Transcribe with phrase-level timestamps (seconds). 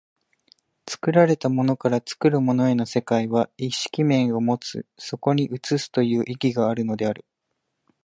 [0.89, 7.23] 作られたものから作るものへの世界は意識面を有つ、そこに映すという意義があるのである。